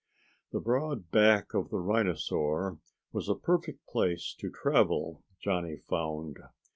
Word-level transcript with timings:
The 0.51 0.59
broad 0.59 1.11
back 1.11 1.53
of 1.53 1.69
the 1.69 1.77
rhinosaur 1.77 2.79
was 3.11 3.29
a 3.29 3.35
perfect 3.35 3.85
place 3.85 4.33
to 4.39 4.49
travel, 4.49 5.23
Johnny 5.39 5.77
found. 5.87 6.37